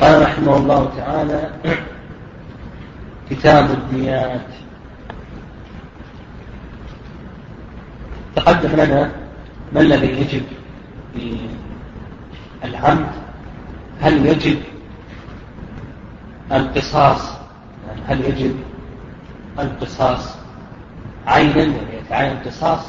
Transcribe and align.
قال 0.00 0.22
رحمه 0.22 0.56
الله 0.56 0.90
تعالى 0.96 1.50
كتاب 3.30 3.70
الديات 3.70 4.46
تقدم 8.36 8.80
لنا 8.80 9.10
ما 9.72 9.80
الذي 9.80 10.06
يجب 10.06 10.42
العمد؟ 12.64 13.12
هل 14.00 14.26
يجب 14.26 14.58
القصاص؟ 16.52 17.32
هل 18.08 18.24
يجب 18.24 18.56
القصاص 19.58 20.36
عينا 21.26 21.56
يعني 21.62 21.96
يتعين 22.04 22.32
القصاص؟ 22.32 22.80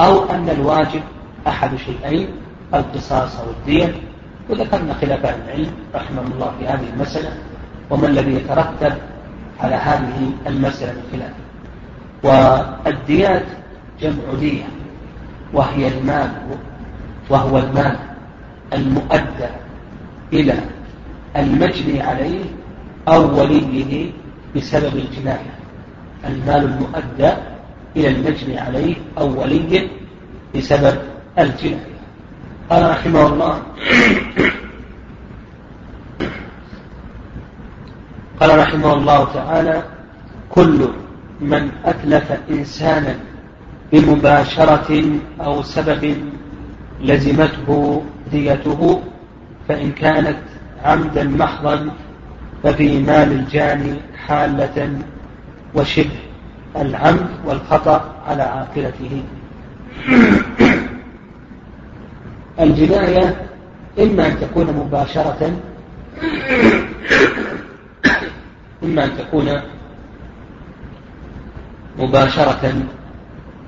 أو 0.00 0.30
أن 0.30 0.48
الواجب 0.48 1.02
أحد 1.46 1.76
شيئين 1.76 2.28
القصاص 2.74 3.40
أو 3.40 3.50
الدية 3.50 3.94
وذكرنا 4.48 4.94
خلاف 4.94 5.26
أهل 5.26 5.40
العلم 5.46 5.70
رحمه 5.94 6.22
الله 6.22 6.52
في 6.58 6.66
هذه 6.66 6.88
المسألة 6.94 7.32
وما 7.90 8.06
الذي 8.06 8.34
يترتب 8.34 8.92
على 9.60 9.74
هذه 9.74 10.32
المسألة 10.46 10.92
من 10.92 11.02
خلاف. 11.12 11.32
والديات 12.22 13.46
جمع 14.00 14.34
دية 14.40 14.64
وهي 15.52 15.88
المال 15.88 16.30
وهو 17.30 17.58
المال 17.58 17.96
المؤدى 18.72 19.50
إلى 20.32 20.54
المجني 21.36 22.00
عليه 22.00 22.44
أو 23.08 23.40
وليه 23.40 24.10
بسبب 24.56 24.96
الجناية. 24.96 25.54
المال 26.24 26.64
المؤدى 26.64 27.32
إلى 27.96 28.08
المجني 28.08 28.58
عليه 28.58 28.94
أو 29.18 29.40
وليه 29.40 29.88
بسبب 30.56 30.98
الجناية. 31.38 31.97
قال 32.70 32.90
رحمه 32.90 33.26
الله. 33.26 33.62
قال 38.40 38.58
رحمه 38.58 38.92
الله 38.92 39.24
تعالى 39.34 39.82
كل 40.50 40.88
من 41.40 41.70
أتلف 41.84 42.32
إنسانا 42.50 43.14
بمباشرة 43.92 45.04
أو 45.40 45.62
سبب 45.62 46.16
لزمته 47.00 48.02
ديته 48.30 49.02
فإن 49.68 49.92
كانت 49.92 50.38
عمدا 50.84 51.24
محضا 51.24 51.90
ففي 52.62 53.02
مال 53.02 53.32
الجاني 53.32 53.94
حالة 54.26 54.98
وشبه 55.74 56.18
العمد 56.76 57.28
والخطأ 57.44 58.14
على 58.26 58.42
عاقلته. 58.42 59.22
الجناية 62.60 63.48
إما 63.98 64.26
أن 64.26 64.40
تكون 64.40 64.66
مباشرة 64.66 65.52
إما 68.82 69.04
أن 69.04 69.16
تكون 69.18 69.48
مباشرة 71.98 72.82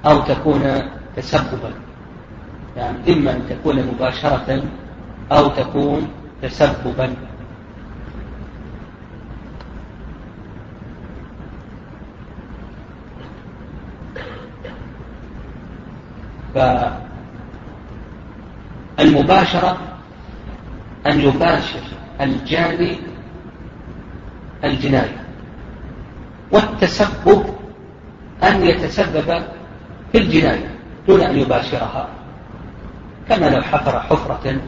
أو 0.07 0.21
تكون 0.21 0.63
تسببا. 1.17 1.73
يعني 2.77 2.99
إما 3.09 3.31
أن 3.31 3.43
تكون 3.49 3.77
مباشرة 3.87 4.63
أو 5.33 5.49
تكون 5.49 6.09
تسببا. 6.43 7.15
فالمباشرة 19.11 19.79
أن 21.07 21.21
يباشر 21.21 21.81
الجاني 22.21 22.99
الجناية 24.65 25.25
والتسبب 26.53 27.45
أن 28.43 28.63
يتسبب 28.63 29.43
في 30.13 30.19
الجناية 30.19 30.71
دون 31.09 31.21
أن 31.21 31.39
يباشرها 31.39 32.09
كما 33.29 33.47
لو 33.51 33.63
حفر 33.63 34.01
حفرة 34.01 34.61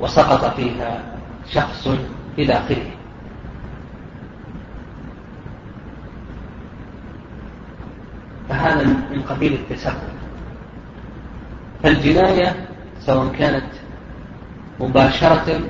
وسقط 0.00 0.54
فيها 0.54 1.02
شخص 1.50 1.88
إلى 2.38 2.52
آخره. 2.52 2.90
فهذا 8.48 8.84
من 8.84 9.22
قبيل 9.28 9.52
التسبب. 9.52 10.12
فالجناية 11.82 12.71
سواء 13.06 13.28
كانت 13.38 13.70
مباشرة 14.80 15.60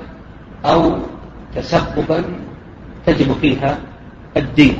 أو 0.65 0.97
تسببا 1.55 2.23
تجب 3.05 3.33
فيها 3.33 3.77
الدين. 4.37 4.77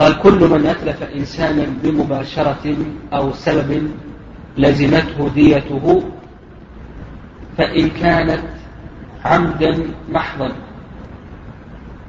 قال 0.00 0.18
كل 0.18 0.48
من 0.48 0.66
أتلف 0.66 1.02
إنسانا 1.02 1.66
بمباشرة 1.82 2.76
أو 3.12 3.32
سبب 3.32 3.90
لزمته 4.58 5.28
ديته 5.34 6.02
فإن 7.58 7.88
كانت 7.90 8.42
عمدا 9.24 9.86
محضا 10.08 10.52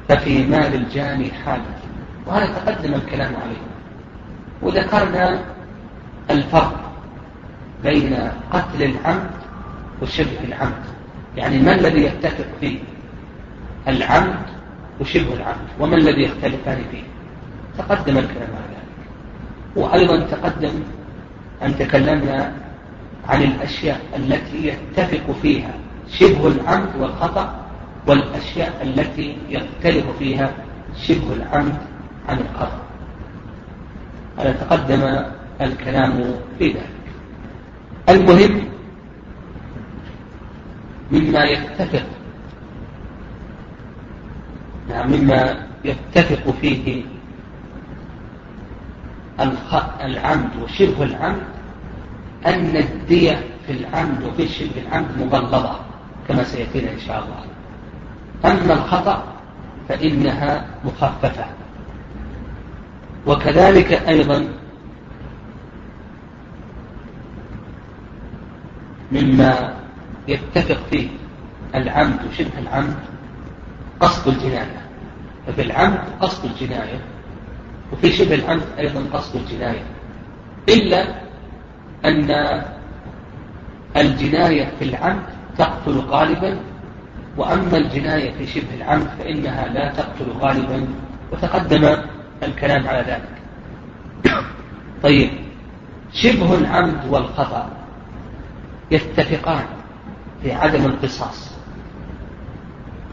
ففي 0.10 0.48
مال 0.48 0.76
الجاني 0.76 1.32
حالة 1.32 1.76
وهذا 2.28 2.46
تقدم 2.46 2.94
الكلام 2.94 3.36
عليه. 3.36 3.64
وذكرنا 4.62 5.40
الفرق. 6.30 6.91
بين 7.84 8.14
قتل 8.52 8.84
العمد 8.84 9.30
وشبه 10.02 10.44
العمد. 10.44 10.84
يعني 11.38 11.60
ما 11.60 11.76
الذي 11.76 12.04
يتفق 12.04 12.46
فيه؟ 12.60 12.80
العمد 13.88 14.46
وشبه 15.00 15.34
العمد. 15.34 15.68
وما 15.80 15.96
الذي 15.96 16.24
يختلفان 16.24 16.84
فيه؟ 16.92 17.04
تقدم 17.78 18.18
الكلام 18.18 18.50
على 18.50 18.76
ذلك. 18.76 19.08
وأيضا 19.76 20.20
تقدم 20.20 20.74
أن 21.64 21.78
تكلمنا 21.78 22.54
عن 23.30 23.44
الأشياء 23.44 24.02
التي 24.16 24.68
يتفق 24.68 25.32
فيها 25.42 25.74
شبه 26.10 26.48
العمد 26.48 26.96
والخطأ 27.00 27.56
والأشياء 28.08 28.82
التي 28.82 29.38
يختلف 29.50 30.06
فيها 30.20 30.52
شبه 31.02 31.34
العمد 31.34 31.78
عن 32.30 32.38
الخطأ. 32.38 32.82
هذا 34.38 34.52
تقدم 34.52 35.26
الكلام 35.62 36.24
في 36.60 36.68
ذلك. 36.68 37.01
المهم 38.12 38.68
مما 41.12 41.44
يتفق 41.44 42.06
نعم 44.90 45.12
مما 45.12 45.68
يتفق 45.86 46.52
فيه 46.62 47.04
العمد 50.02 50.50
وشبه 50.64 51.04
العمد 51.04 51.44
أن 52.46 52.78
الدية 52.78 53.44
في 53.68 53.74
العمد 53.74 54.24
وفي 54.24 54.48
شبه 54.48 54.82
العمد 54.88 55.08
مغلظة 55.20 55.80
كما 56.28 56.44
سيأتينا 56.44 56.92
إن 56.92 57.00
شاء 57.00 57.24
الله. 57.24 57.46
أما 58.52 58.74
الخطأ 58.74 59.24
فإنها 59.90 60.66
مخففة. 60.86 61.46
وكذلك 63.28 63.94
أيضا 63.94 64.48
مما 69.12 69.74
يتفق 70.28 70.80
فيه 70.92 71.08
العمد 71.76 72.20
وشبه 72.30 72.60
العمد 72.60 72.96
قصد 74.00 74.28
الجناية. 74.28 74.82
ففي 75.48 75.62
العمد 75.62 76.00
قصد 76.22 76.46
الجناية 76.46 77.00
وفي 77.94 78.12
شبه 78.12 78.36
العمد 78.36 78.64
أيضا 78.80 79.04
قصد 79.14 79.36
الجناية. 79.36 79.84
إلا 80.70 81.22
أن 82.06 82.62
الجناية 83.98 84.72
في 84.80 84.86
العمد 84.86 85.24
تقتل 85.58 86.00
غالبا 86.00 86.60
وأما 87.38 87.78
الجناية 87.78 88.32
في 88.32 88.48
شبه 88.48 88.76
العمد 88.78 89.08
فإنها 89.20 89.68
لا 89.68 89.92
تقتل 89.92 90.32
غالبا 90.40 90.88
وتقدم 91.32 91.98
الكلام 92.44 92.88
على 92.88 93.02
ذلك. 93.08 93.42
طيب 95.04 95.30
شبه 96.14 96.56
العمد 96.56 97.06
والخطأ. 97.10 97.81
يتفقان 98.92 99.66
في 100.44 100.54
عدم 100.54 100.86
القصاص 100.86 101.52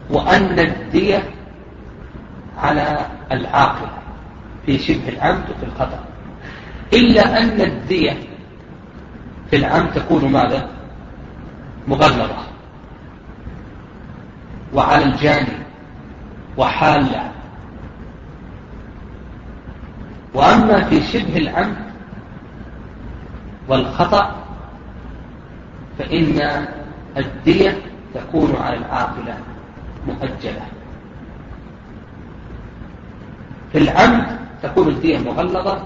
وأن 0.09 0.59
الدية 0.59 1.23
على 2.57 3.05
العاقل 3.31 3.87
في 4.65 4.77
شبه 4.77 5.09
العمد 5.09 5.43
وفي 5.49 5.63
الخطأ. 5.65 5.99
إلا 6.93 7.43
أن 7.43 7.61
الدية 7.61 8.17
في 9.49 9.55
العمد 9.55 9.91
تكون 9.93 10.31
ماذا؟ 10.31 10.69
مغلظة. 11.87 12.37
وعلى 14.73 15.05
الجاني 15.05 15.65
وحالة. 16.57 17.31
وأما 20.33 20.83
في 20.83 21.01
شبه 21.01 21.37
العمد 21.37 21.89
والخطأ 23.67 24.38
فإن 25.99 26.65
الدية 27.17 27.77
تكون 28.13 28.55
على 28.55 28.77
العاقلة 28.77 29.37
مؤجلة. 30.07 30.61
في 33.71 33.77
العمد 33.77 34.39
تكون 34.63 34.87
الدية 34.87 35.17
مغلظة 35.17 35.83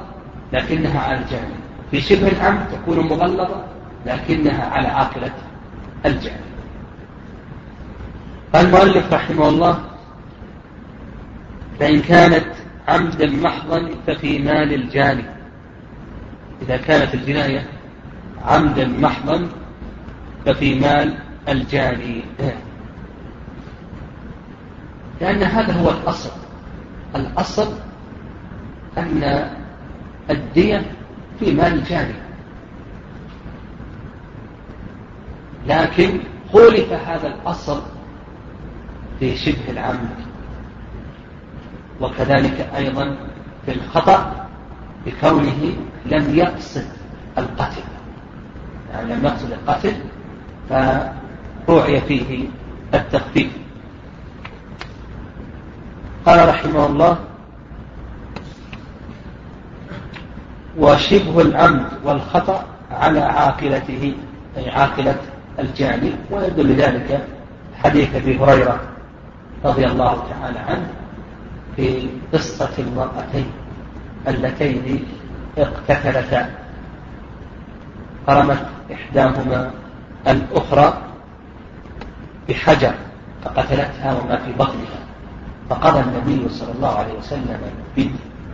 لكنها 0.53 0.99
على 0.99 1.17
الجانب. 1.17 1.55
في 1.91 2.01
شبه 2.01 2.27
العمد 2.27 2.67
تكون 2.71 2.99
مغلظة 2.99 3.63
لكنها 4.05 4.65
على 4.65 4.87
عاقلة 4.87 5.31
الجانب. 6.05 6.43
قال 8.53 8.65
المؤلف 8.65 9.13
رحمه 9.13 9.49
الله 9.49 9.79
فإن 11.79 12.01
كانت 12.01 12.45
عمدا 12.87 13.29
محضا 13.29 13.89
ففي 14.07 14.39
مال 14.39 14.73
الجاني 14.73 15.23
إذا 16.61 16.77
كانت 16.77 17.13
الجناية 17.13 17.67
عمدا 18.45 18.87
محضا 18.87 19.49
ففي 20.45 20.79
مال 20.79 21.17
الجاني 21.49 22.23
لأن 25.21 25.43
هذا 25.43 25.73
هو 25.73 25.89
الأصل. 25.89 26.31
الأصل 27.15 27.73
أن 28.97 29.49
الدية 30.29 30.91
في 31.39 31.53
مال 31.53 31.73
الجاني 31.73 32.13
لكن 35.67 36.19
خولف 36.51 36.91
هذا 36.91 37.27
الأصل 37.27 37.81
في 39.19 39.35
شبه 39.37 39.69
العمد 39.69 40.09
وكذلك 42.01 42.69
أيضا 42.75 43.17
في 43.65 43.71
الخطأ 43.71 44.47
بكونه 45.05 45.75
لم 46.05 46.35
يقصد 46.35 46.85
القتل. 47.37 47.83
يعني 48.91 49.13
لم 49.13 49.25
يقصد 49.25 49.51
القتل 49.51 49.93
فروعي 50.69 52.01
فيه 52.01 52.47
التخفيف. 52.93 53.51
قال 56.25 56.49
رحمه 56.49 56.85
الله 56.85 57.17
وشبه 60.77 61.41
العمد 61.41 61.85
والخطأ 62.03 62.65
على 62.91 63.19
عاقلته. 63.19 64.13
أي 64.57 64.69
عاقلة 64.69 65.15
الجاني 65.59 66.11
ويدل 66.31 66.75
ذلك 66.75 67.27
حديث 67.83 68.15
أبي 68.15 68.37
هريرة 68.39 68.79
رضي 69.65 69.85
الله 69.85 70.23
تعالى 70.29 70.59
عنه 70.59 70.87
في 71.75 72.09
قصة 72.33 72.69
المرأتين 72.79 73.45
اللتين 74.27 75.05
اقتتلتا. 75.57 76.49
فرمت 78.27 78.65
إحداهما 78.93 79.71
الأخرى 80.27 80.97
بحجر 82.49 82.93
فقتلتها 83.43 84.19
وما 84.21 84.37
في 84.37 84.51
بطنها. 84.51 84.99
فقضى 85.69 85.99
النبي 85.99 86.49
صلى 86.49 86.71
الله 86.71 86.95
عليه 86.97 87.13
وسلم 87.13 87.59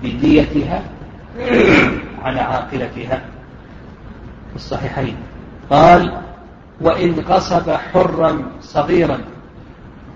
بديتها 0.03 0.81
على 2.23 2.39
عاقلتها. 2.39 3.21
في 4.49 4.55
الصحيحين. 4.55 5.15
قال 5.69 6.21
وإن 6.81 7.19
غصب 7.19 7.71
حرا 7.71 8.41
صغيرا 8.61 9.19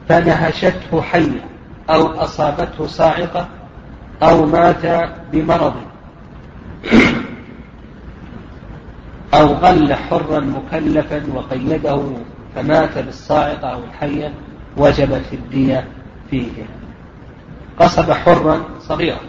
فنهشته 0.10 1.02
حية 1.02 1.46
أو 1.90 2.08
أصابته 2.08 2.88
صاعقة 2.88 3.48
أو 4.24 4.46
مات 4.46 5.10
بمرض 5.32 5.74
أو 9.34 9.48
غل 9.48 9.94
حرا 9.94 10.40
مكلفا 10.40 11.24
وقيده 11.34 12.02
فمات 12.56 12.98
بالصاعقة 12.98 13.68
أو 13.68 13.84
الحية 13.84 14.34
وجبت 14.78 15.34
الدية 15.34 15.88
فيه. 16.30 16.66
قصب 17.80 18.12
حرا 18.12 18.62
صغيرا 18.80 19.20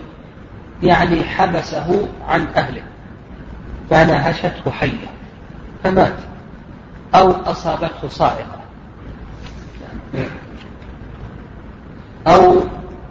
يعني 0.83 1.25
حبسه 1.25 2.09
عن 2.29 2.47
أهله 2.56 2.83
فنهشته 3.91 4.71
حية 4.71 5.06
فمات 5.85 6.17
أو 7.15 7.31
أصابته 7.31 8.09
صاعقة 8.09 8.61
أو 12.27 12.55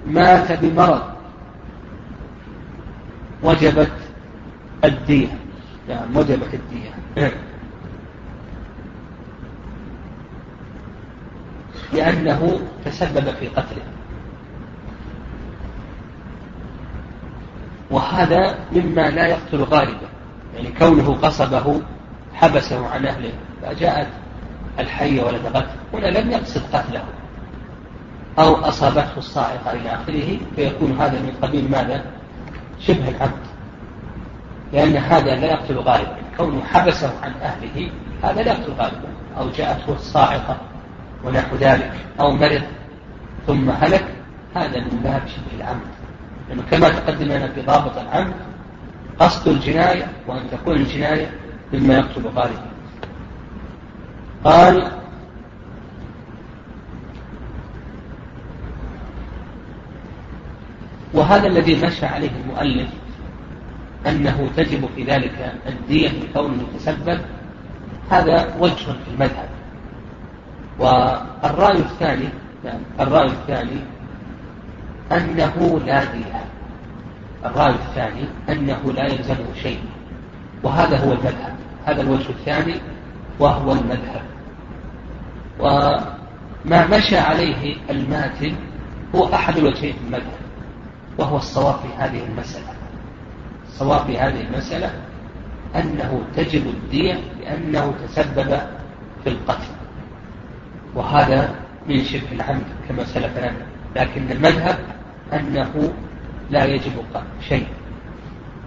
مات 0.07 0.51
بمرض 0.51 1.04
وجبت 3.44 3.92
الدية 4.84 5.43
وجبت 5.89 6.53
الدية. 6.53 6.91
لأنه 11.94 12.59
تسبب 12.85 13.30
في 13.30 13.47
قتله. 13.47 13.83
وهذا 17.91 18.56
مما 18.71 19.09
لا 19.09 19.27
يقتل 19.27 19.63
غالبا. 19.63 20.07
يعني 20.56 20.69
كونه 20.80 21.13
قصبه 21.13 21.81
حبسه 22.33 22.88
عن 22.88 23.06
أهله 23.06 23.33
فجاءت 23.62 24.07
الحية 24.80 25.24
ولدغته 25.24 25.75
هنا 25.94 26.07
لم 26.07 26.31
يقصد 26.31 26.62
قتله. 26.74 27.03
أو 28.39 28.56
أصابته 28.56 29.18
الصاعقة 29.18 29.74
إلى 29.74 29.89
آخره 29.89 30.38
فيكون 30.56 30.91
هذا 31.00 31.19
من 31.19 31.33
قبيل 31.41 31.71
ماذا؟ 31.71 32.06
شبه 32.80 33.09
العبد. 33.09 33.43
لأن 34.73 34.97
هذا 34.97 35.35
لا 35.35 35.47
يقتل 35.51 35.77
غالبا. 35.77 36.17
كونه 36.37 36.63
حبسه 36.63 37.13
عن 37.23 37.31
أهله 37.31 37.91
هذا 38.23 38.41
لا 38.41 38.51
يقتل 38.51 38.71
غالبا. 38.71 39.07
أو 39.37 39.49
جاءته 39.49 39.93
الصاعقة 39.93 40.57
ونحو 41.23 41.55
ذلك 41.55 41.91
أو 42.19 42.31
مرض 42.31 42.61
ثم 43.47 43.69
هلك 43.69 44.05
هذا 44.55 44.79
من 44.79 44.99
باب 45.03 45.21
شبه 45.27 45.57
العمد. 45.57 45.87
لأنه 46.49 46.63
كما 46.71 46.89
تقدم 46.89 47.25
لنا 47.25 47.47
في 47.47 47.61
ضابط 47.61 47.97
العمد 47.97 48.33
قصد 49.19 49.47
الجناية 49.47 50.07
وأن 50.27 50.49
تكون 50.51 50.75
الجناية 50.75 51.31
مما 51.73 51.93
يقتل 51.93 52.27
غالبا. 52.27 52.73
قال 54.43 54.91
وهذا 61.13 61.47
الذي 61.47 61.85
مشى 61.85 62.05
عليه 62.05 62.31
المؤلف 62.45 62.89
أنه 64.07 64.50
تجب 64.57 64.89
في 64.95 65.03
ذلك 65.03 65.53
الدية 65.67 66.09
لكونه 66.09 66.63
تسبب 66.77 67.19
هذا 68.09 68.55
وجه 68.59 68.85
في 68.85 69.09
المذهب. 69.13 69.50
والرأي 70.79 71.77
الثاني 71.77 72.29
يعني 72.65 72.83
الرأي 73.00 73.27
الثاني 73.27 73.80
أنه 75.11 75.80
لا 75.85 76.04
دية. 76.04 76.44
الرأي 77.45 77.73
الثاني 77.73 78.25
أنه 78.49 78.94
لا 78.95 79.06
يلزمه 79.13 79.54
شيء. 79.61 79.80
وهذا 80.63 80.97
هو 80.97 81.11
المذهب. 81.11 81.56
هذا 81.85 82.01
الوجه 82.01 82.30
الثاني 82.30 82.75
وهو 83.39 83.71
المذهب. 83.71 84.21
وما 85.59 86.97
مشى 86.97 87.18
عليه 87.18 87.75
الماتن 87.89 88.56
هو 89.16 89.33
أحد 89.33 89.57
الوجهين 89.57 89.94
في 89.94 89.99
المذهب 90.07 90.44
وهو 91.18 91.37
الصواب 91.37 91.75
في 91.75 91.87
هذه 91.97 92.25
المسألة. 92.25 92.82
الصواب 93.83 94.06
في 94.06 94.18
هذه 94.18 94.42
المسألة 94.42 94.92
أنه 95.75 96.23
تجب 96.35 96.68
الدية 96.68 97.19
لأنه 97.40 97.94
تسبب 98.07 98.49
في 99.23 99.30
القتل. 99.30 99.73
وهذا 100.95 101.56
من 101.87 102.04
شبه 102.04 102.31
العمد 102.31 102.63
كما 102.90 103.04
سلف 103.04 103.37
لنا 103.37 103.66
لكن 103.95 104.31
المذهب 104.31 104.78
أنه 105.33 105.94
لا 106.49 106.66
يجب 106.66 106.92
شيء 107.49 107.68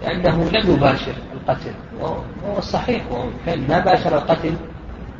لأنه 0.01 0.49
لم 0.49 0.73
يباشر 0.73 1.13
القتل 1.33 1.71
وهو 1.99 2.57
الصحيح 2.57 3.03
وكان 3.11 3.67
ما 3.69 3.79
باشر 3.79 4.17
القتل 4.17 4.53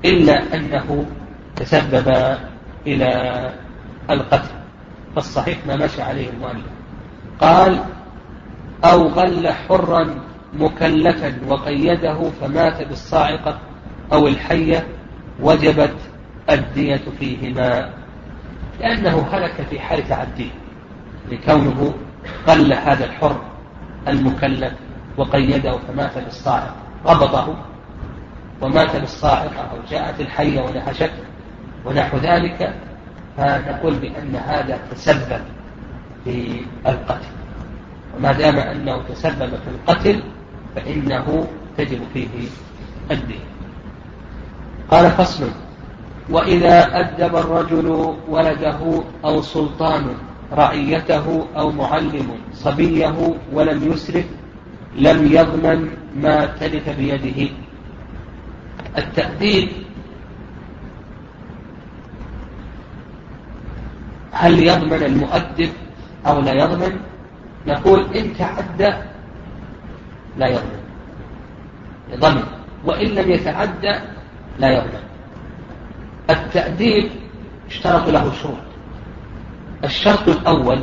إلا 0.06 0.56
أنه 0.56 1.06
تسبب 1.56 2.38
إلى 2.88 3.10
القتل. 4.10 4.56
فالصحيح 5.16 5.58
ما 5.68 5.76
مشى 5.76 6.02
عليه 6.02 6.30
المؤلف. 6.30 6.66
قال 7.42 7.80
أو 8.86 9.08
غل 9.08 9.48
حرا 9.48 10.16
مكلفا 10.54 11.34
وقيده 11.48 12.30
فمات 12.42 12.88
بالصاعقة 12.88 13.60
أو 14.14 14.28
الحية 14.28 14.88
وجبت 15.40 15.96
الدية 16.50 17.02
فيهما 17.20 17.90
لأنه 18.80 19.28
هلك 19.32 19.68
في 19.70 19.80
حال 19.80 20.08
تعديه 20.08 20.52
لكونه 21.32 21.94
قل 22.48 22.74
هذا 22.74 23.06
الحر 23.06 23.42
المكلف 24.08 24.74
وقيده 25.18 25.78
فمات 25.78 26.18
بالصاعقة. 26.18 26.76
ربطه 27.06 27.56
ومات 28.62 28.96
بالصاعقة 28.96 29.62
أو 29.62 29.78
جاءت 29.90 30.22
الحية 30.22 30.62
ونهشته. 30.62 31.24
ونحو 31.86 32.18
ذلك 32.18 32.74
فنقول 33.38 33.96
بأن 33.96 34.36
هذا 34.36 34.80
تسبب 34.92 35.42
في 36.24 36.62
القتل. 36.88 37.26
وما 38.18 38.32
دام 38.32 38.58
أنه 38.58 39.02
تسبب 39.10 39.50
في 39.50 39.70
القتل 39.76 40.24
فإنه 40.76 41.48
تجب 41.78 42.00
فيه 42.14 42.28
الدين. 43.12 43.46
قال 44.92 45.12
فصل 45.12 45.50
وإذا 46.30 47.00
أدب 47.00 47.36
الرجل 47.36 48.16
ولده 48.30 49.04
أو 49.26 49.42
سلطان 49.42 50.06
رعيته 50.54 51.48
أو 51.58 51.72
معلم 51.72 52.30
صبيه 52.54 53.36
ولم 53.54 53.92
يسرف 53.92 54.26
لم 54.96 55.34
يضمن 55.34 55.90
ما 56.16 56.46
تلف 56.46 56.90
بيده. 56.90 57.50
التأديب 58.98 59.70
هل 64.32 64.64
يضمن 64.64 65.04
المؤدب 65.04 65.70
أو 66.28 66.40
لا 66.42 66.54
يضمن؟ 66.54 67.00
نقول 67.68 68.16
إن 68.16 68.34
تعدى 68.38 68.94
لا 70.38 70.48
يضمن 70.48 70.80
يضمن. 72.12 72.44
وإن 72.86 73.08
لم 73.08 73.32
يتعدى 73.32 73.94
لا 74.60 74.70
يضمن 74.72 75.04
التأديب 76.30 77.10
اشترط 77.70 78.10
له 78.10 78.34
شروط. 78.34 78.68
الشرط 79.84 80.30
الأول 80.30 80.82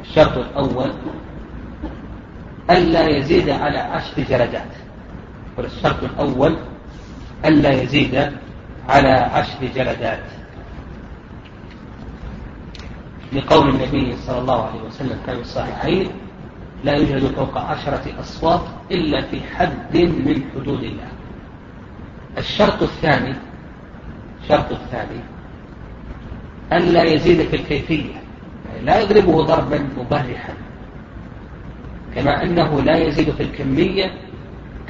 الشرط 0.00 0.38
الأول 0.38 0.92
ألا 2.70 3.08
يزيد 3.08 3.50
على 3.50 3.78
عشر 3.78 4.22
جلدات 4.22 4.72
والشرط 5.58 6.02
الأول 6.02 6.56
ألا 7.44 7.82
يزيد 7.82 8.32
على 8.88 9.08
عشر 9.08 9.58
جلدات 9.74 10.24
لقول 13.32 13.68
النبي 13.68 14.16
صلى 14.16 14.38
الله 14.38 14.66
عليه 14.66 14.80
وسلم 14.82 15.18
في 15.26 15.32
الصحيحين 15.32 16.08
لا 16.84 16.92
يوجد 16.92 17.26
فوق 17.26 17.58
عشرة 17.58 18.20
أصوات 18.20 18.62
إلا 18.90 19.22
في 19.22 19.40
حد 19.40 19.96
من 19.96 20.42
حدود 20.54 20.82
الله. 20.82 21.08
الشرط 22.38 22.82
الثاني 22.82 23.34
الشرط 24.42 24.72
الثاني 24.72 25.20
ألا 26.72 27.02
يزيد 27.02 27.42
في 27.42 27.56
الكيفية 27.56 28.14
يعني 28.68 28.84
لا 28.84 29.00
يضربه 29.00 29.42
ضربا 29.42 29.88
مبرحا 29.98 30.54
كما 32.14 32.42
أنه 32.42 32.82
لا 32.82 32.96
يزيد 32.96 33.30
في 33.30 33.42
الكمية 33.42 34.12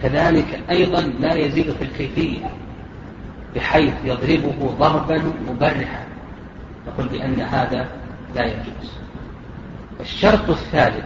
كذلك 0.03 0.61
أيضا 0.71 1.01
لا 1.01 1.35
يزيد 1.35 1.71
في 1.71 1.83
الكيفية 1.83 2.51
بحيث 3.57 3.95
يضربه 4.05 4.75
ضربا 4.79 5.23
مبرحا. 5.49 6.05
نقول 6.87 7.09
بأن 7.09 7.41
هذا 7.41 7.89
لا 8.35 8.45
يجوز. 8.45 8.91
الشرط 10.01 10.51
الثالث 10.51 11.05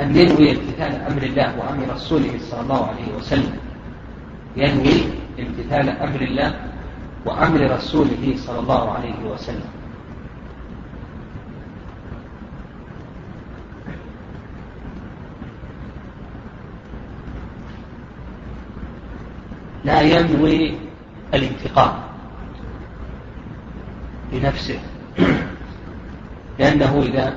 أن 0.00 0.16
ينوي 0.16 0.50
امتثال 0.50 0.92
أمر 1.10 1.22
الله 1.22 1.58
وأمر 1.58 1.94
رسوله 1.94 2.38
صلى 2.38 2.60
الله 2.60 2.86
عليه 2.86 3.14
وسلم. 3.18 3.58
ينوي 4.56 5.02
امتثال 5.40 5.88
أمر 5.88 6.20
الله 6.20 6.60
وأمر 7.24 7.70
رسوله 7.70 8.34
صلى 8.36 8.58
الله 8.58 8.90
عليه 8.90 9.24
وسلم. 9.24 9.70
لا 19.84 20.00
ينوي 20.00 20.74
الانتقام 21.34 21.94
لنفسه. 24.32 24.80
لأنه 26.58 27.02
إذا 27.02 27.34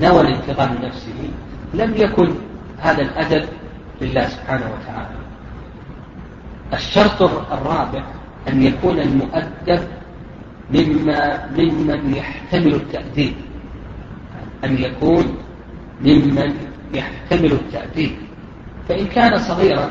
نوى 0.00 0.20
الانتقام 0.20 0.74
لنفسه 0.74 1.30
لم 1.74 1.94
يكن 1.96 2.34
هذا 2.78 3.02
الأدب 3.02 3.48
لله 4.00 4.28
سبحانه 4.28 4.70
وتعالى. 4.74 5.16
الشرط 6.72 7.22
الرابع 7.52 8.04
أن 8.48 8.62
يكون 8.62 9.00
المؤدب 9.00 9.88
مما 10.70 11.46
ممن 11.58 12.14
يحتمل 12.14 12.74
التأديب. 12.74 13.34
أن 14.64 14.78
يكون 14.78 15.36
ممن 16.00 16.54
يحتمل 16.94 17.52
التأديب. 17.52 18.10
فإن 18.88 19.06
كان 19.06 19.38
صغيرا 19.38 19.90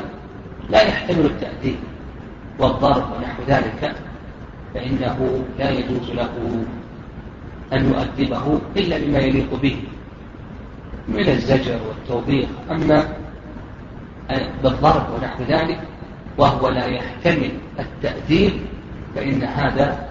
لا 0.70 0.82
يحتمل 0.82 1.26
التأديب. 1.26 1.76
والضرب 2.58 3.04
ونحو 3.16 3.42
ذلك 3.48 3.94
فإنه 4.74 5.44
لا 5.58 5.70
يجوز 5.70 6.10
له 6.10 6.64
أن 7.72 7.84
يؤدبه 7.84 8.60
إلا 8.76 8.98
بما 8.98 9.18
يليق 9.18 9.54
به 9.54 9.76
من 11.08 11.28
الزجر 11.28 11.78
والتوبيخ. 11.88 12.48
أما 12.70 13.16
بالضرب 14.62 15.06
ونحو 15.14 15.42
ذلك 15.42 15.80
وهو 16.38 16.68
لا 16.68 16.86
يحتمل 16.86 17.50
التأديب 17.78 18.52
فإن 19.14 19.42
هذا 19.42 20.08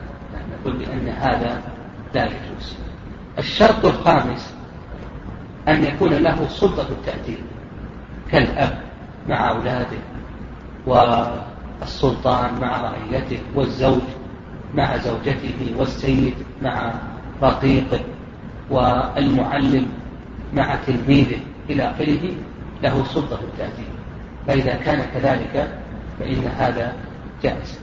نقول 0.52 0.78
بأن 0.78 1.08
هذا 1.08 1.62
لا 2.14 2.26
يجوز. 2.26 2.76
الشرط 3.40 3.86
الخامس 3.86 4.56
أن 5.68 5.84
يكون 5.84 6.14
له 6.14 6.48
سلطة 6.48 6.88
التأديب 6.90 7.38
كالأب 8.32 8.82
مع 9.30 9.50
أولاده 9.50 9.98
والسلطان 10.88 12.60
مع 12.62 12.82
رعيته 12.82 13.40
والزوج 13.56 14.02
مع 14.74 14.98
زوجته 14.98 15.76
والسيد 15.78 16.34
مع 16.62 16.94
رقيقه 17.46 18.00
والمعلم 18.70 19.88
مع 20.54 20.76
تلميذه 20.88 21.40
إلى 21.70 21.84
آخره 21.84 22.24
له 22.84 23.04
سلطة 23.04 23.40
التأديب. 23.44 23.96
فإذا 24.48 24.74
كان 24.76 25.02
كذلك 25.14 25.70
فإن 26.20 26.44
هذا 26.58 26.94
جائز. 27.44 27.80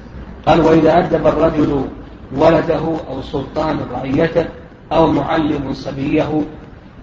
قال 0.46 0.60
وإذا 0.60 0.98
أدب 0.98 1.26
الرجل 1.26 1.84
ولده 2.36 2.96
أو 3.08 3.22
سلطان 3.22 3.78
رعيته 3.92 4.46
أو 4.92 5.06
معلم 5.06 5.72
صبيه 5.72 6.42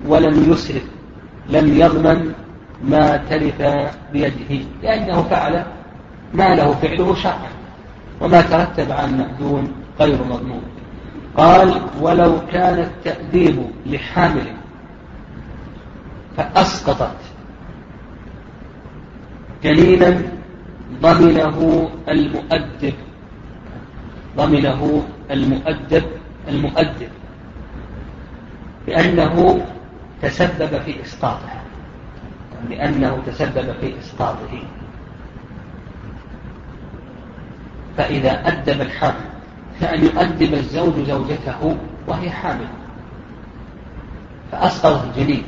ولم 0.07 0.51
يسرف 0.51 0.83
لم 1.49 1.77
يضمن 1.77 2.33
ما 2.83 3.17
تلف 3.17 3.61
بيده 4.13 4.65
لأنه 4.83 5.21
فعل 5.21 5.65
ما 6.33 6.55
له 6.55 6.73
فعله 6.73 7.15
شرعا 7.15 7.49
وما 8.21 8.41
ترتب 8.41 8.91
عن 8.91 9.17
مأذون 9.17 9.71
غير 9.99 10.17
مضمون. 10.23 10.61
قال 11.38 11.81
ولو 12.01 12.41
كان 12.51 12.79
التأديب 12.79 13.65
لحامل 13.86 14.48
فأسقطت. 16.38 17.15
جنينا 19.63 20.21
ضمنه 21.01 21.89
المؤدب. 22.09 22.93
ضمنه 24.38 25.07
المؤدب 25.31 26.03
المؤدب. 26.48 27.09
لأنه 28.88 29.65
تسبب 30.21 30.81
في 30.86 31.01
إسقاطها 31.01 31.62
لأنه 32.69 33.24
تسبب 33.27 33.75
في 33.81 34.00
إسقاطه. 34.00 34.63
فإذا 37.98 38.48
أدب 38.48 38.81
الحامل 38.81 39.28
كأن 39.81 40.03
يؤدب 40.03 40.53
الزوج 40.53 41.07
زوجته 41.07 41.77
وهي 42.07 42.29
حامل. 42.29 42.67
فأسقط 44.51 45.03
الجنين. 45.03 45.43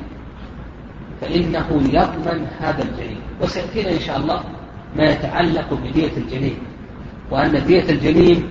فإنه 1.22 1.68
يضمن 1.72 2.48
هذا 2.60 2.84
الجنين. 2.84 3.22
وسيأتينا 3.42 3.92
إن 3.92 4.00
شاء 4.00 4.18
الله 4.18 4.44
ما 4.96 5.04
يتعلق 5.04 5.74
بدية 5.74 6.18
الجنين. 6.18 6.58
وأن 7.32 7.66
دية 7.66 7.90
الجنين 7.90 8.50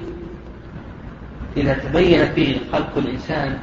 إذا 1.57 1.75
تبين 1.75 2.35
فيه 2.35 2.59
خلق 2.73 2.99
الإنسان 2.99 3.59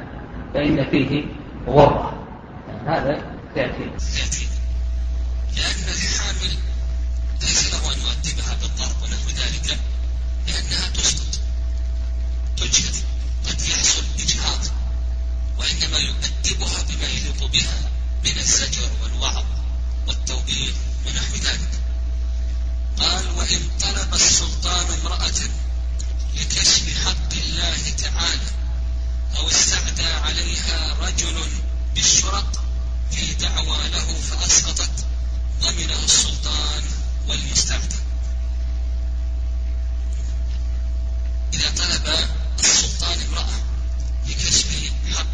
فإن 0.54 0.84
فيه 0.84 1.24
غرة. 1.68 2.12
يعني 2.68 2.98
هذا 2.98 3.22
سيأتي 3.54 3.84
لأن 5.56 5.84
الحامل 5.94 6.52
ليس 7.40 7.74
له 7.74 7.92
أن 7.92 7.98
يؤدبها 7.98 8.54
بالضرب 8.60 8.96
ونحو 9.02 9.28
ذلك. 9.28 9.78
بها 17.58 17.90
من 18.24 18.38
الزجر 18.38 18.90
والوعظ 19.02 19.44
والتوبيخ 20.06 20.74
ونحو 21.06 21.34
ذلك. 21.34 21.70
قال 22.98 23.30
وإن 23.38 23.60
طلب 23.80 24.14
السلطان 24.14 24.86
امرأة 25.00 25.40
لكشف 26.36 27.04
حق 27.04 27.32
الله 27.32 27.90
تعالى 27.90 28.50
أو 29.36 29.48
استعدى 29.48 30.06
عليها 30.06 30.94
رجل 31.00 31.36
بالشرط 31.94 32.60
في 33.10 33.34
دعوى 33.34 33.88
له 33.88 34.14
فأسقطت 34.30 34.90
ضمنه 35.62 36.04
السلطان 36.04 36.82
والمستعدى 37.28 37.96
إذا 41.54 41.70
طلب 41.78 42.28
السلطان 42.60 43.18
امرأة 43.28 43.58
لكشف 44.28 44.66
حق 45.16 45.27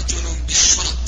رجل 0.00 0.22
بالشرطة 0.46 0.99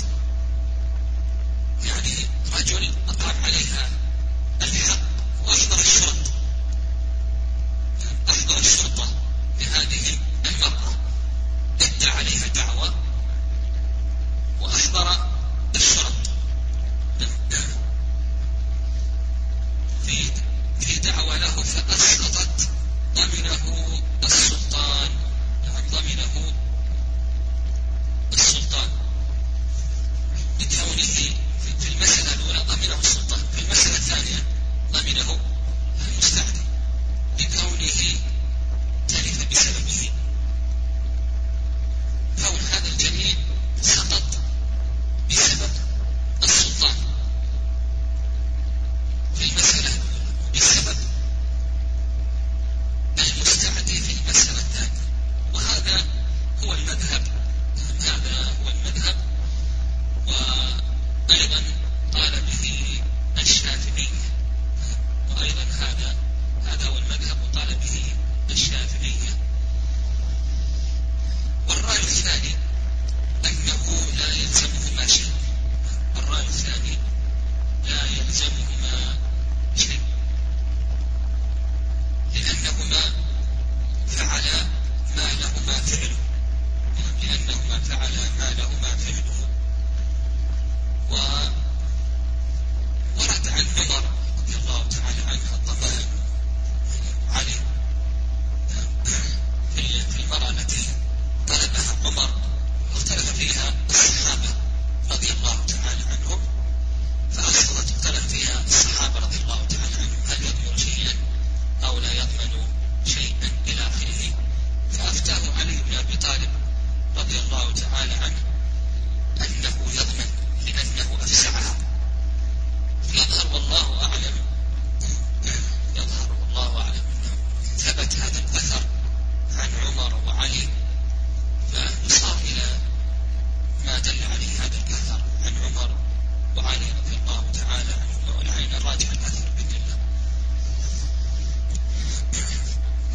الراجح 138.83 139.11
الأثر 139.11 139.45
بإذن 139.57 139.77
الله 139.77 139.99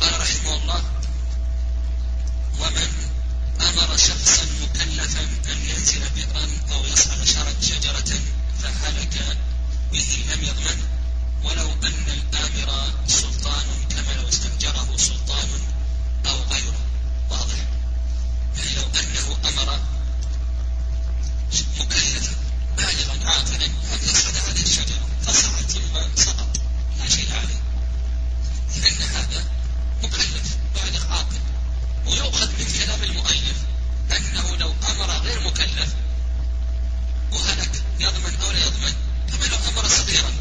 قال 0.02 0.22
رحمه 0.22 0.56
الله 0.56 0.82
ومن 2.60 2.90
أمر 3.62 3.98
شخصا 3.98 4.46
مكلفا 4.62 5.22
أن 5.52 5.58
ينزل 5.70 6.10
بئرا 6.16 6.48
أو 6.72 6.86
يصعد 6.86 7.62
شجرة 7.62 8.20
فهلك 8.64 9.38
به 9.92 10.26
لم 10.34 10.44
يضمنه 10.44 10.88
ولو 11.44 11.72
أن 11.84 12.06
الآمر 12.08 12.94
سلطان 13.08 13.66
كما 13.90 14.22
لو 14.22 14.30
استنجره 14.30 14.98
سلطان 14.98 15.50
أو 16.26 16.44
غيره. 16.44 16.80
واضح. 17.30 17.60
يعني 18.58 18.76
لو 18.76 18.84
أنه 19.00 19.38
أمر 19.50 19.80
مكلفا 21.80 22.47
بالغ 22.78 23.28
عاقل 23.28 23.63
أن 23.63 23.72
يسعد 24.04 24.36
هذه 24.36 24.62
الشجرة 24.62 25.08
فصارت 25.26 25.78
مما 25.78 26.10
سقط 26.16 26.48
لا 27.00 27.10
شيء 27.10 27.28
عليه 27.34 27.62
لأن 28.82 29.02
هذا 29.16 29.46
مكلف 30.04 30.58
بالغ 30.76 31.06
عاقل 31.13 31.40
ويؤخذ 32.06 32.50
من 32.60 32.66
كلام 32.80 33.04
المؤلف 33.04 33.58
أنه 34.12 34.56
لو 34.56 34.74
أمر 34.92 35.12
غير 35.12 35.40
مكلف 35.40 35.90
وهلك 37.32 37.84
يضمن 38.00 38.36
أو 38.44 38.52
لا 38.52 38.66
يضمن 38.66 38.94
كما 39.32 39.46
لو 39.46 39.58
أمر 39.70 39.88
صغيرا 39.88 40.32